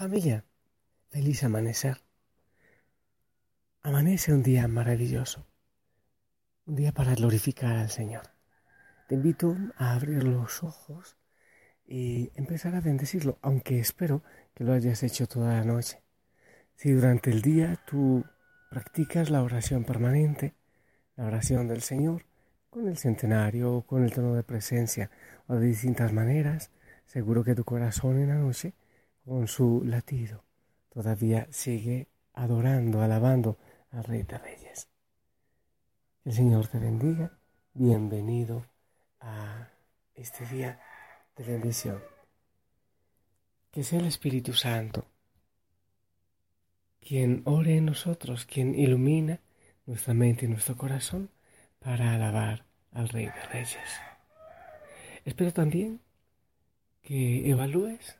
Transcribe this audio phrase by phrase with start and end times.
[0.00, 0.46] Familia,
[1.10, 1.98] feliz amanecer.
[3.82, 5.46] Amanece un día maravilloso,
[6.64, 8.22] un día para glorificar al Señor.
[9.08, 11.18] Te invito a abrir los ojos
[11.86, 14.22] y empezar a bendecirlo, aunque espero
[14.54, 16.02] que lo hayas hecho toda la noche.
[16.76, 18.24] Si durante el día tú
[18.70, 20.54] practicas la oración permanente,
[21.14, 22.24] la oración del Señor,
[22.70, 25.10] con el centenario, con el tono de presencia
[25.46, 26.70] o de distintas maneras,
[27.04, 28.72] seguro que tu corazón en la noche
[29.30, 30.42] con su latido,
[30.88, 33.58] todavía sigue adorando, alabando
[33.92, 34.88] al Rey de Reyes.
[36.24, 37.38] El Señor te bendiga.
[37.72, 38.66] Bienvenido
[39.20, 39.68] a
[40.14, 40.80] este día
[41.36, 42.02] de bendición.
[43.70, 45.06] Que sea el Espíritu Santo
[47.00, 49.38] quien ore en nosotros, quien ilumina
[49.86, 51.30] nuestra mente y nuestro corazón
[51.78, 54.00] para alabar al Rey de Reyes.
[55.24, 56.00] Espero también
[57.00, 58.19] que evalúes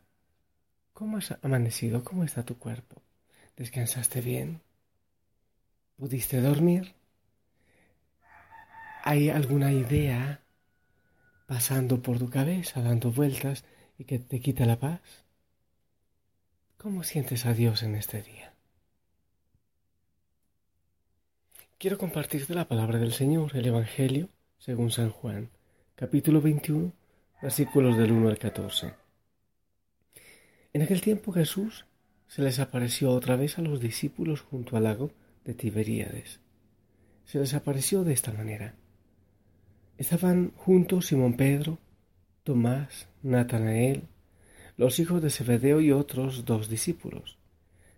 [1.00, 2.04] ¿Cómo has amanecido?
[2.04, 3.00] ¿Cómo está tu cuerpo?
[3.56, 4.60] ¿Descansaste bien?
[5.96, 6.92] ¿Pudiste dormir?
[9.02, 10.42] ¿Hay alguna idea
[11.46, 13.64] pasando por tu cabeza, dando vueltas
[13.96, 15.00] y que te quita la paz?
[16.76, 18.52] ¿Cómo sientes a Dios en este día?
[21.78, 24.28] Quiero compartirte la palabra del Señor, el Evangelio
[24.58, 25.48] según San Juan,
[25.94, 26.92] capítulo 21,
[27.40, 28.99] versículos del 1 al 14.
[30.72, 31.84] En aquel tiempo Jesús
[32.28, 35.10] se les apareció otra vez a los discípulos junto al lago
[35.44, 36.38] de Tiberíades.
[37.24, 38.76] Se les apareció de esta manera.
[39.98, 41.78] Estaban juntos Simón Pedro,
[42.44, 44.04] Tomás, Natanael,
[44.76, 47.36] los hijos de Zebedeo y otros dos discípulos.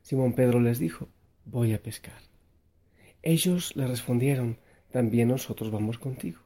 [0.00, 1.08] Simón Pedro les dijo,
[1.44, 2.22] voy a pescar.
[3.22, 4.56] Ellos le respondieron,
[4.90, 6.40] también nosotros vamos contigo.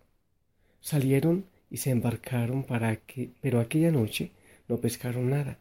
[0.80, 4.32] Salieron y se embarcaron para que, pero aquella noche
[4.68, 5.60] no pescaron nada.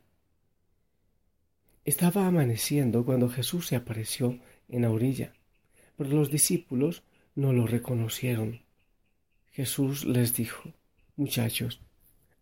[1.86, 5.34] Estaba amaneciendo cuando Jesús se apareció en la orilla,
[5.96, 7.04] pero los discípulos
[7.36, 8.64] no lo reconocieron.
[9.52, 10.74] Jesús les dijo,
[11.16, 11.80] Muchachos,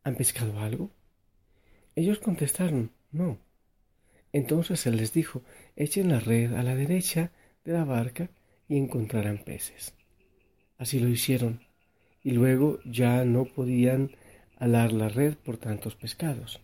[0.02, 0.92] ¿han pescado algo?
[1.94, 3.38] Ellos contestaron, No.
[4.31, 5.44] Entonces él les dijo,
[5.75, 7.34] Echen la red a la derecha
[7.66, 8.30] de la barca
[8.70, 9.94] y encontrarán peces.
[10.78, 11.60] Así lo hicieron,
[12.24, 14.16] y luego ya no podían
[14.56, 16.62] alar la red por tantos pescados.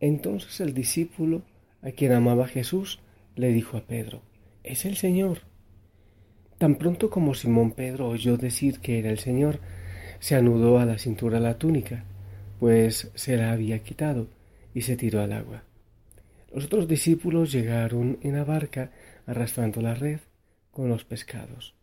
[0.00, 1.42] Entonces el discípulo
[1.82, 3.00] a quien amaba Jesús,
[3.36, 4.22] le dijo a Pedro,
[4.64, 5.42] es el Señor.
[6.58, 9.60] Tan pronto como Simón Pedro oyó decir que era el Señor,
[10.18, 12.04] se anudó a la cintura la túnica,
[12.58, 14.26] pues se la había quitado,
[14.74, 15.62] y se tiró al agua.
[16.52, 18.90] Los otros discípulos llegaron en la barca
[19.26, 20.20] arrastrando la red
[20.70, 21.74] con los pescados,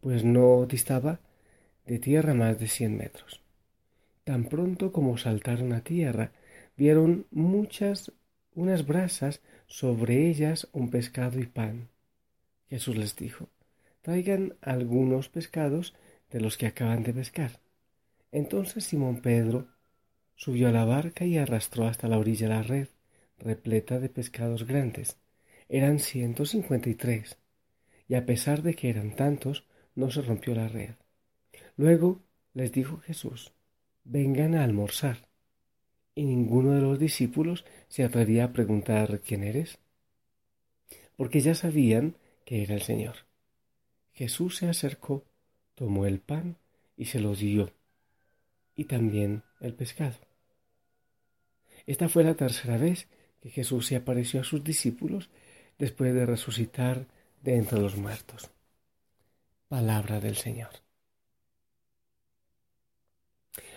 [0.00, 1.20] pues no distaba
[1.86, 3.42] de tierra más de cien metros.
[4.24, 6.32] Tan pronto como saltaron a tierra,
[6.76, 8.12] vieron muchas
[8.54, 11.88] unas brasas, sobre ellas un pescado y pan.
[12.68, 13.48] Jesús les dijo,
[14.02, 15.94] traigan algunos pescados
[16.30, 17.60] de los que acaban de pescar.
[18.32, 19.68] Entonces Simón Pedro
[20.34, 22.88] subió a la barca y arrastró hasta la orilla la red,
[23.38, 25.16] repleta de pescados grandes.
[25.68, 27.38] Eran ciento cincuenta y tres,
[28.08, 30.94] y a pesar de que eran tantos, no se rompió la red.
[31.76, 32.20] Luego
[32.52, 33.52] les dijo Jesús,
[34.04, 35.28] vengan a almorzar
[36.14, 39.78] y ninguno de los discípulos se atrevía a preguntar quién eres,
[41.16, 43.16] porque ya sabían que era el Señor.
[44.12, 45.24] Jesús se acercó,
[45.74, 46.56] tomó el pan
[46.96, 47.72] y se lo dio,
[48.76, 50.18] y también el pescado.
[51.86, 53.08] Esta fue la tercera vez
[53.40, 55.28] que Jesús se apareció a sus discípulos
[55.78, 57.06] después de resucitar
[57.42, 58.50] de entre los muertos.
[59.68, 60.70] Palabra del Señor.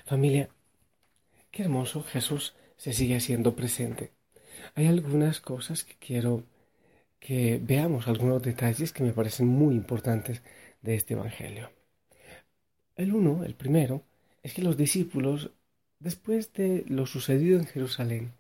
[0.06, 0.50] Familia,
[1.58, 4.12] Qué hermoso Jesús se sigue haciendo presente.
[4.76, 6.44] Hay algunas cosas que quiero
[7.20, 10.44] que veamos, algunos detalles que me parecen muy importantes
[10.84, 11.72] de este Evangelio.
[12.96, 14.04] El uno, el primero,
[14.44, 15.50] es que los discípulos,
[15.98, 18.34] después de lo sucedido en Jerusalén,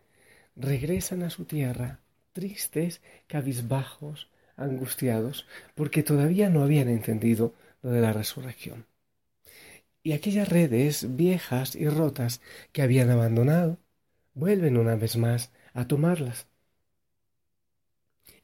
[0.56, 2.02] regresan a su tierra
[2.34, 8.86] tristes, cabizbajos, angustiados, porque todavía no habían entendido lo de la resurrección
[10.08, 12.40] y aquellas redes viejas y rotas
[12.72, 13.78] que habían abandonado
[14.36, 16.48] vuelven una vez más a tomarlas.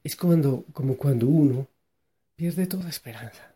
[0.02, 1.66] Es cuando, como cuando uno
[2.36, 3.54] pierde toda esperanza.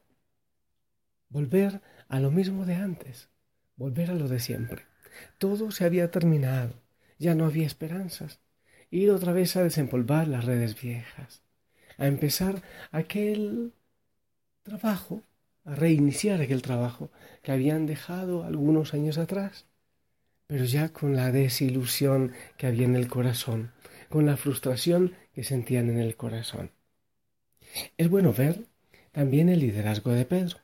[1.28, 3.28] Volver a lo mismo de antes,
[3.76, 4.86] volver a lo de siempre.
[5.36, 6.72] Todo se había terminado,
[7.18, 8.40] ya no había esperanzas.
[8.90, 11.42] Ir otra vez a desempolvar las redes viejas,
[11.98, 13.74] a empezar aquel
[14.62, 15.20] trabajo,
[15.68, 17.10] a reiniciar aquel trabajo
[17.42, 19.66] que habían dejado algunos años atrás,
[20.46, 23.72] pero ya con la desilusión que había en el corazón,
[24.08, 26.70] con la frustración que sentían en el corazón.
[27.98, 28.64] Es bueno ver
[29.12, 30.56] también el liderazgo de Pedro.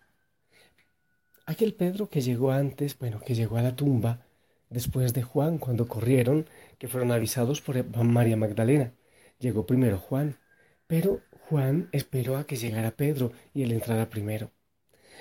[1.45, 4.27] Aquel Pedro que llegó antes, bueno, que llegó a la tumba
[4.71, 6.49] después de Juan, cuando corrieron,
[6.79, 8.95] que fueron avisados por María Magdalena.
[9.39, 10.39] Llegó primero Juan,
[10.87, 11.21] pero
[11.51, 14.51] Juan esperó a que llegara Pedro y él entrara primero.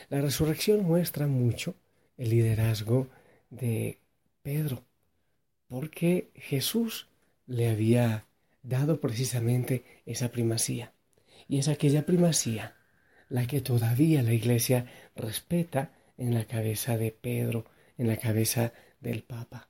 [0.09, 1.75] La resurrección muestra mucho
[2.17, 3.07] el liderazgo
[3.49, 3.99] de
[4.41, 4.83] Pedro,
[5.67, 7.07] porque Jesús
[7.47, 8.25] le había
[8.61, 10.93] dado precisamente esa primacía.
[11.47, 12.75] Y es aquella primacía
[13.29, 14.85] la que todavía la Iglesia
[15.15, 17.65] respeta en la cabeza de Pedro,
[17.97, 19.69] en la cabeza del Papa.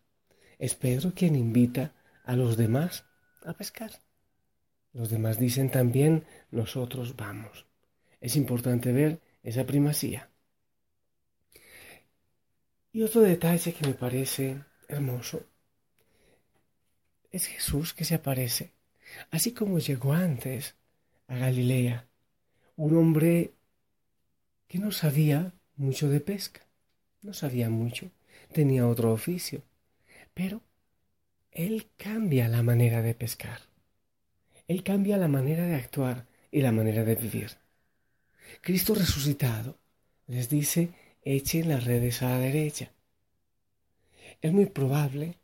[0.60, 1.94] Es Pedro quien invita
[2.24, 3.06] a los demás
[3.46, 3.92] a pescar.
[4.94, 7.66] Los demás dicen también, nosotros vamos.
[8.22, 10.30] Es importante ver esa primacía.
[12.92, 15.46] Y otro detalle que me parece hermoso
[17.32, 18.72] es Jesús que se aparece,
[19.32, 20.76] así como llegó antes
[21.28, 22.08] a Galilea,
[22.76, 23.54] un hombre
[24.68, 26.62] que no sabía mucho de pesca,
[27.22, 28.12] no sabía mucho,
[28.52, 29.64] tenía otro oficio,
[30.34, 30.62] pero
[31.52, 33.62] él cambia la manera de pescar.
[34.68, 37.63] Él cambia la manera de actuar y la manera de vivir.
[38.62, 39.78] Cristo resucitado
[40.28, 40.90] les dice,
[41.24, 42.92] echen las redes a la derecha.
[44.42, 45.38] Es muy probable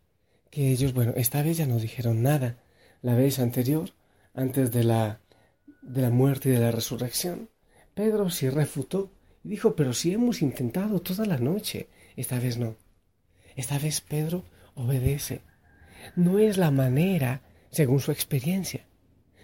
[0.50, 2.57] que ellos, bueno, esta vez ya no dijeron nada.
[3.01, 3.92] La vez anterior,
[4.34, 5.19] antes de la,
[5.81, 7.50] de la muerte y de la resurrección,
[7.94, 9.12] Pedro sí refutó
[9.44, 12.75] y dijo, pero si hemos intentado toda la noche, esta vez no.
[13.56, 14.44] Esta vez Pedro
[14.75, 15.42] obedece.
[16.16, 17.42] No es la manera
[17.72, 18.86] según su experiencia.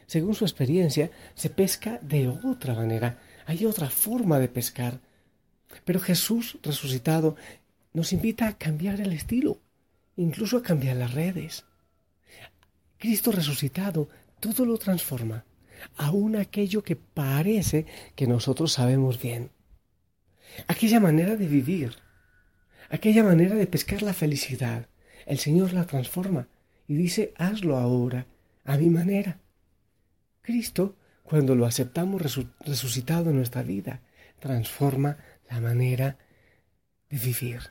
[0.07, 3.19] Según su experiencia, se pesca de otra manera.
[3.45, 4.99] Hay otra forma de pescar.
[5.83, 7.35] Pero Jesús resucitado
[7.93, 9.59] nos invita a cambiar el estilo,
[10.17, 11.65] incluso a cambiar las redes.
[12.97, 14.09] Cristo resucitado
[14.39, 15.45] todo lo transforma,
[15.97, 19.51] aun aquello que parece que nosotros sabemos bien.
[20.67, 21.95] Aquella manera de vivir,
[22.89, 24.87] aquella manera de pescar la felicidad,
[25.25, 26.47] el Señor la transforma
[26.87, 28.27] y dice, hazlo ahora,
[28.63, 29.39] a mi manera.
[30.41, 30.95] Cristo,
[31.25, 32.21] cuando lo aceptamos
[32.59, 34.01] resucitado en nuestra vida,
[34.39, 35.17] transforma
[35.49, 36.17] la manera
[37.09, 37.61] de vivir.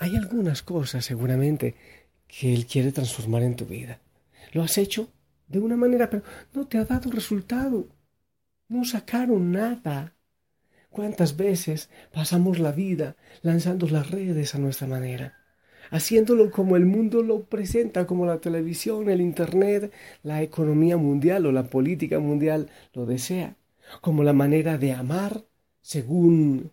[0.00, 1.76] Hay algunas cosas seguramente
[2.26, 4.00] que Él quiere transformar en tu vida.
[4.52, 5.08] Lo has hecho
[5.46, 7.88] de una manera, pero no te ha dado resultado.
[8.68, 10.14] No sacaron nada.
[10.90, 15.38] ¿Cuántas veces pasamos la vida lanzando las redes a nuestra manera?
[15.90, 19.92] Haciéndolo como el mundo lo presenta, como la televisión, el Internet,
[20.22, 23.56] la economía mundial o la política mundial lo desea,
[24.00, 25.44] como la manera de amar
[25.80, 26.72] según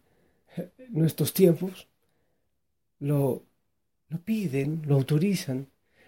[0.89, 1.87] nuestros tiempos,
[2.99, 3.43] lo,
[4.09, 5.67] lo piden, lo autorizan,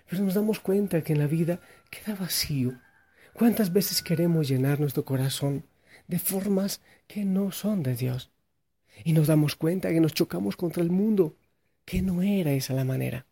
[0.10, 2.80] pero nos damos cuenta que en la vida queda vacío.
[3.34, 5.64] ¿Cuántas veces queremos llenar nuestro corazón
[6.08, 8.32] de formas que no son de Dios?
[9.04, 11.36] Y nos damos cuenta que nos chocamos contra el mundo
[11.88, 13.26] que no era esa la manera.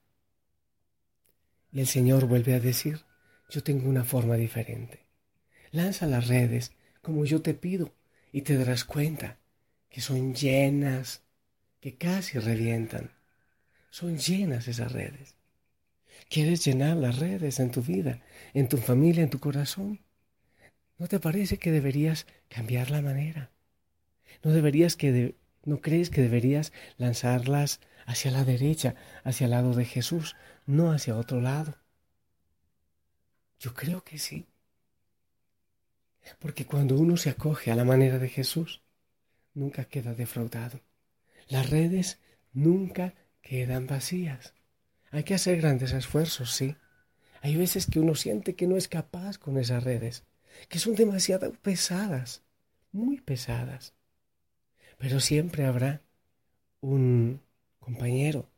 [1.74, 3.02] Y el Señor vuelve a decir,
[3.50, 5.06] yo tengo una forma diferente.
[5.72, 6.72] Lanza las redes
[7.02, 7.94] como yo te pido
[8.32, 9.40] y te darás cuenta
[9.90, 11.22] que son llenas,
[11.82, 13.12] que casi revientan.
[13.90, 15.36] Son llenas esas redes.
[16.30, 18.22] ¿Quieres llenar las redes en tu vida,
[18.54, 20.00] en tu familia, en tu corazón?
[20.98, 23.52] ¿No te parece que deberías cambiar la manera?
[24.44, 25.36] ¿No deberías que
[25.66, 30.36] ¿No crees que deberías lanzarlas hacia la derecha, hacia el lado de Jesús,
[30.66, 31.78] no hacia otro lado?
[33.60, 34.46] Yo creo que sí.
[36.40, 38.82] Porque cuando uno se acoge a la manera de Jesús,
[39.54, 40.82] nunca queda defraudado.
[41.48, 42.20] Las redes
[42.54, 44.54] nunca quedan vacías.
[45.12, 46.76] Hay que hacer grandes esfuerzos, sí.
[47.42, 50.24] Hay veces que uno siente que no es capaz con esas redes,
[50.68, 52.44] que son demasiado pesadas,
[52.92, 53.94] muy pesadas.
[54.98, 56.02] Pero siempre habrá
[56.82, 57.42] un
[57.86, 58.50] compañero,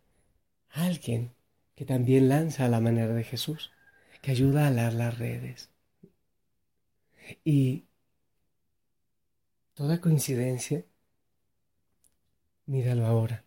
[0.69, 1.34] alguien
[1.75, 3.72] que también lanza a la manera de Jesús,
[4.22, 5.69] que ayuda a alar las redes.
[7.43, 7.84] Y
[9.74, 10.86] toda coincidencia,
[12.65, 13.43] míralo ahora.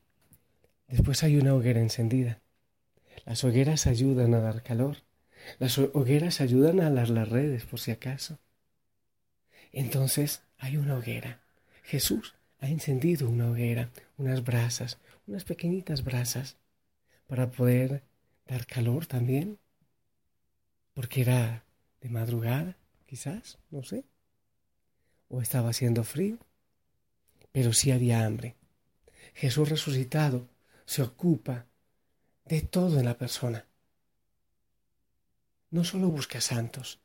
[0.86, 2.42] Después hay una hoguera encendida.
[3.24, 4.98] Las hogueras ayudan a dar calor.
[5.58, 8.38] Las hogueras ayudan a alar las redes por si acaso.
[9.72, 11.40] Entonces hay una hoguera.
[11.84, 14.98] Jesús ha encendido una hoguera, unas brasas,
[15.30, 16.56] unas pequeñitas brasas,
[17.28, 18.02] para poder
[18.46, 19.58] dar calor también.
[20.92, 21.64] Porque era
[22.00, 24.04] de madrugada, quizás, no sé.
[25.28, 26.38] O estaba haciendo frío,
[27.52, 28.56] pero sí había hambre.
[29.34, 30.48] Jesús resucitado
[30.84, 31.66] se ocupa
[32.46, 33.64] de todo en la persona.
[35.70, 36.98] No solo busca santos,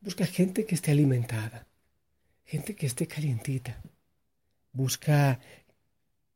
[0.00, 1.66] busca gente que esté alimentada,
[2.46, 3.82] gente que esté calientita.
[4.72, 5.40] Busca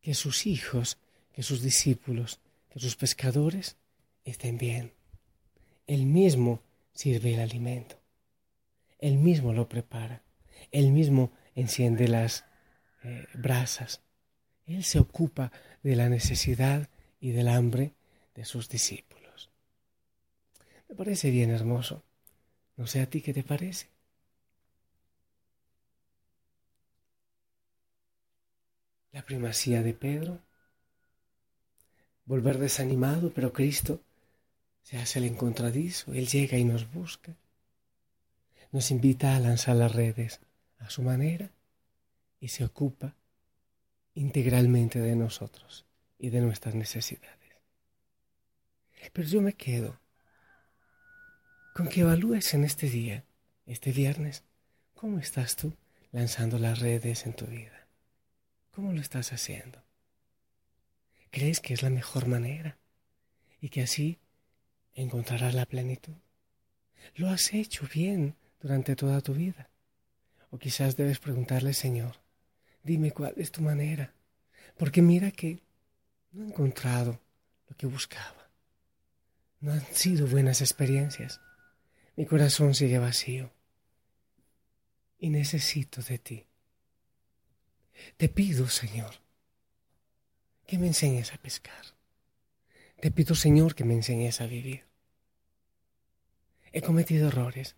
[0.03, 0.99] que sus hijos,
[1.33, 3.77] que sus discípulos, que sus pescadores
[4.25, 4.93] estén bien.
[5.87, 6.63] Él mismo
[6.93, 7.99] sirve el alimento.
[8.99, 10.23] Él mismo lo prepara.
[10.71, 12.45] Él mismo enciende las
[13.03, 14.01] eh, brasas.
[14.67, 15.51] Él se ocupa
[15.83, 16.89] de la necesidad
[17.21, 17.95] y del hambre
[18.35, 19.51] de sus discípulos.
[20.89, 22.05] Me parece bien hermoso.
[22.77, 23.89] No sé a ti qué te parece.
[29.11, 30.41] La primacía de Pedro.
[32.25, 34.01] Volver desanimado, pero Cristo
[34.83, 36.13] se hace el encontradizo.
[36.13, 37.35] Él llega y nos busca.
[38.71, 40.41] Nos invita a lanzar las redes
[40.79, 41.51] a su manera
[42.41, 43.15] y se ocupa
[44.15, 45.85] integralmente de nosotros
[46.19, 47.39] y de nuestras necesidades.
[49.13, 49.99] Pero yo me quedo
[51.75, 53.25] con que evalúes en este día,
[53.67, 54.45] este viernes,
[54.95, 55.73] cómo estás tú
[56.13, 57.87] lanzando las redes en tu vida.
[58.71, 59.83] ¿Cómo lo estás haciendo?
[61.33, 62.77] ¿Crees que es la mejor manera
[63.59, 64.19] y que así
[64.93, 66.13] encontrarás la plenitud?
[67.15, 69.71] ¿Lo has hecho bien durante toda tu vida?
[70.51, 72.21] O quizás debes preguntarle, Señor,
[72.83, 74.13] dime cuál es tu manera,
[74.77, 75.63] porque mira que
[76.33, 77.19] no he encontrado
[77.67, 78.51] lo que buscaba.
[79.61, 81.41] No han sido buenas experiencias.
[82.15, 83.51] Mi corazón sigue vacío
[85.19, 86.47] y necesito de ti.
[88.19, 89.15] Te pido, Señor,
[90.73, 91.85] que me enseñes a pescar.
[92.99, 94.87] Te pido, Señor, que me enseñes a vivir.
[96.73, 97.77] He cometido errores,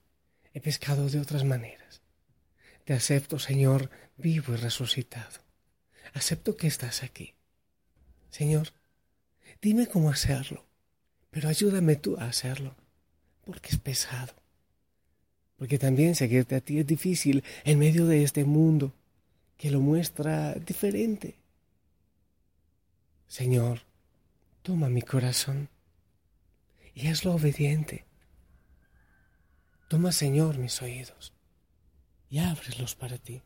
[0.53, 2.03] he pescado de otras maneras.
[2.85, 5.41] Te acepto, Señor, vivo y resucitado.
[6.13, 7.35] Acepto que estás aquí.
[8.31, 8.69] Señor,
[9.61, 10.65] dime cómo hacerlo
[11.33, 12.77] pero ayúdame tú a hacerlo,
[13.45, 14.33] porque es pesado.
[15.57, 18.93] Porque también seguirte a ti es difícil en medio de este mundo
[19.57, 21.35] que lo muestra diferente.
[23.41, 23.81] Señor,
[24.63, 25.69] toma mi corazón
[26.95, 28.07] y hazlo obediente.
[29.89, 31.35] Toma, Señor, mis oídos
[32.31, 33.43] y ábrelos para ti.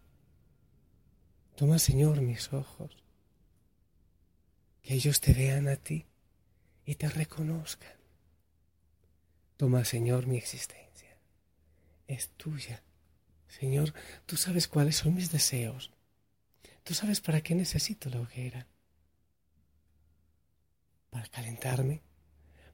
[1.57, 3.02] Toma, Señor, mis ojos,
[4.83, 6.04] que ellos te vean a ti
[6.85, 7.97] y te reconozcan.
[9.57, 11.16] Toma, Señor, mi existencia.
[12.07, 12.83] Es tuya.
[13.49, 13.95] Señor,
[14.26, 15.90] tú sabes cuáles son mis deseos.
[16.85, 18.66] Tú sabes para qué necesito la hoguera.
[21.10, 22.02] Para calentarme,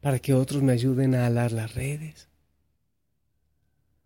[0.01, 2.29] para que otros me ayuden a alar las redes,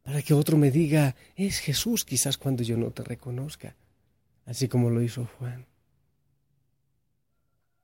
[0.02, 3.76] para que otro me diga, es Jesús quizás cuando yo no te reconozca,
[4.46, 5.66] así como lo hizo Juan.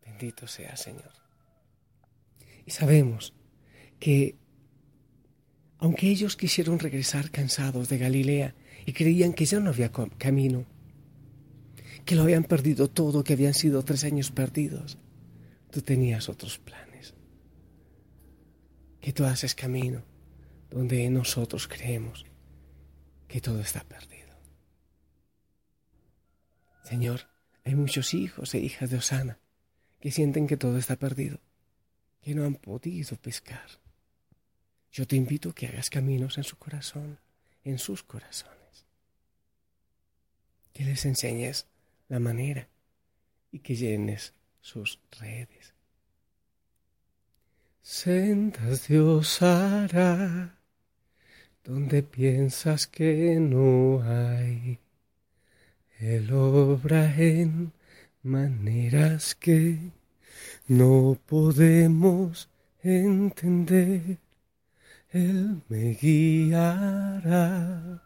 [0.02, 1.12] Bendito sea, Señor.
[2.64, 3.34] Y sabemos
[4.00, 4.38] que
[5.78, 8.54] aunque ellos quisieron regresar cansados de Galilea
[8.86, 10.64] y creían que ya no había camino,
[12.06, 14.96] que lo habían perdido todo, que habían sido tres años perdidos,
[15.74, 17.14] tú tenías otros planes.
[19.00, 20.04] Que tú haces camino
[20.70, 22.24] donde nosotros creemos
[23.26, 24.38] que todo está perdido.
[26.84, 27.28] Señor,
[27.64, 29.40] hay muchos hijos e hijas de Osana
[29.98, 31.40] que sienten que todo está perdido
[32.22, 33.68] que no han podido pescar.
[34.92, 37.18] Yo te invito a que hagas caminos en su corazón,
[37.64, 38.86] en sus corazones.
[40.72, 41.66] Que les enseñes
[42.06, 42.68] la manera
[43.50, 45.74] y que llenes sus redes.
[47.82, 50.58] Sendas Dios hará
[51.62, 54.78] donde piensas que no hay.
[55.98, 57.72] Él obra en
[58.22, 59.78] maneras que
[60.66, 62.48] no podemos
[62.82, 64.18] entender.
[65.10, 68.02] Él me guiará,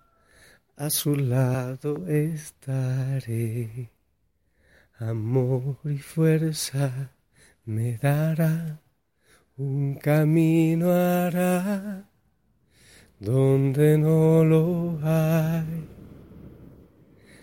[0.76, 3.90] a su lado estaré.
[4.98, 7.12] Amor y fuerza
[7.64, 8.80] me dará,
[9.56, 12.08] un camino hará
[13.20, 15.88] donde no lo hay.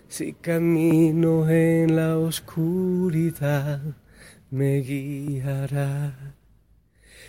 [0.08, 3.80] Si camino en la oscuridad,
[4.50, 6.36] me guiará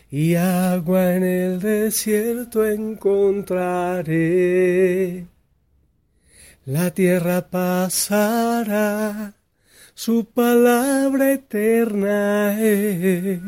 [0.09, 3.67] y agua en el desierto encontraré.
[6.65, 9.33] La tierra pasará,
[9.97, 13.41] su palabra eterna es.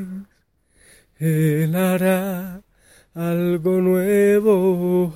[1.20, 2.64] Él hará
[3.14, 5.14] algo nuevo.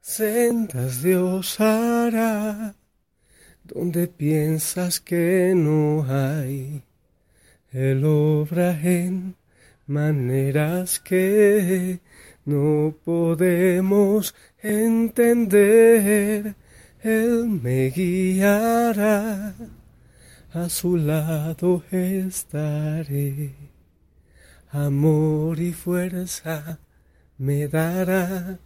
[0.00, 2.74] Sentas Dios hará
[3.64, 6.82] donde piensas que no hay.
[7.70, 9.36] Él obra en
[9.86, 12.00] maneras que
[12.46, 16.56] no podemos entender.
[17.02, 19.54] Él me guiará,
[20.52, 23.54] a su lado estaré.
[24.70, 26.80] Amor y fuerza
[27.38, 28.58] me dará,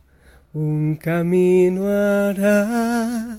[0.55, 3.39] un camino hará,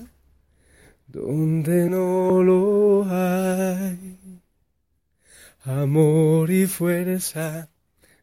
[1.08, 4.18] donde no lo hay.
[5.64, 7.68] Amor y fuerza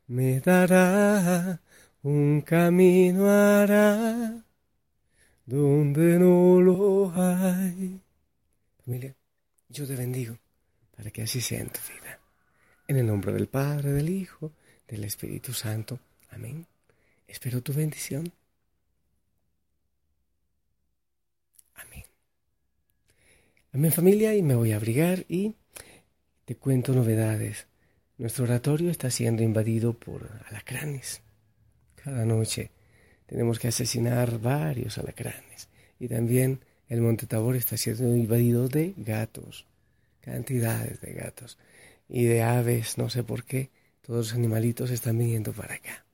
[0.08, 1.60] me dará,
[2.01, 4.46] un camino hará,
[5.51, 8.00] donde no lo hay.
[8.86, 9.13] Familia,
[9.67, 10.38] yo te bendigo
[10.96, 12.20] para que así sea en tu vida.
[12.88, 14.53] En el nombre del Padre, del Hijo,
[14.88, 16.00] del Espíritu Santo.
[16.29, 16.65] Amén.
[17.27, 18.31] Espero tu bendición.
[21.75, 22.05] Amén.
[23.74, 25.55] Amén familia y me voy a abrigar y
[26.46, 27.67] te cuento novedades.
[28.17, 31.22] Nuestro oratorio está siendo invadido por alacranes.
[31.96, 32.72] Cada noche
[33.31, 35.69] tenemos que asesinar varios alacranes.
[35.97, 36.59] Y también
[36.89, 39.65] el Monte Tabor está siendo invadido de gatos.
[40.19, 41.57] Cantidades de gatos.
[42.09, 43.69] Y de aves, no sé por qué.
[44.01, 46.05] Todos los animalitos están viniendo para acá.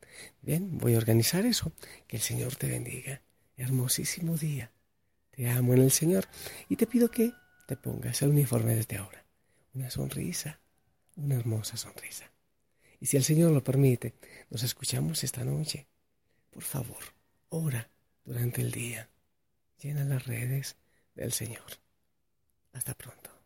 [0.43, 1.71] Bien, voy a organizar eso.
[2.05, 3.23] Que el Señor te bendiga.
[3.55, 4.69] Hermosísimo día.
[5.31, 6.25] Te amo en el Señor.
[6.69, 7.31] Y te pido que
[7.67, 9.25] te pongas el uniforme desde ahora
[9.73, 10.59] una sonrisa,
[11.15, 12.31] una hermosa sonrisa.
[12.99, 14.13] Y si el Señor lo permite,
[14.51, 15.87] nos escuchamos esta noche.
[16.49, 17.03] Por favor,
[17.49, 17.89] ora
[18.23, 19.09] durante el día.
[19.81, 20.75] Llena las redes
[21.15, 21.79] del Señor.
[22.73, 23.37] Hasta pronto.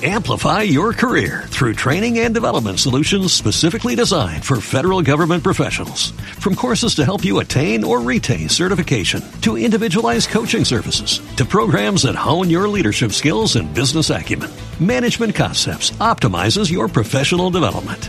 [0.00, 6.12] Amplify your career through training and development solutions specifically designed for federal government professionals.
[6.38, 12.02] From courses to help you attain or retain certification, to individualized coaching services, to programs
[12.02, 18.08] that hone your leadership skills and business acumen, Management Concepts optimizes your professional development.